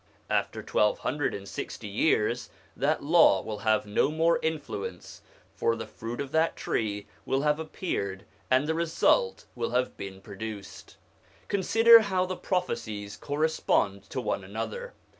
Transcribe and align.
After 0.31 0.63
twelve 0.63 0.97
hundred 0.97 1.35
and 1.35 1.47
sixty 1.47 1.87
years 1.87 2.49
that 2.75 3.03
Law 3.03 3.43
will 3.43 3.59
have 3.59 3.85
no 3.85 4.09
more 4.09 4.39
influence, 4.41 5.21
for 5.53 5.75
the 5.75 5.85
fruit 5.85 6.19
of 6.19 6.31
that 6.31 6.55
tree 6.55 7.05
will 7.23 7.41
have 7.43 7.59
appeared, 7.59 8.25
and 8.49 8.65
the 8.65 8.73
result 8.73 9.45
will 9.53 9.69
have 9.69 9.95
been 9.97 10.19
produced. 10.19 10.97
Consider 11.47 11.99
how 11.99 12.25
the 12.25 12.35
prophecies 12.35 13.15
correspond 13.15 14.09
to 14.09 14.19
one 14.19 14.43
another. 14.43 14.95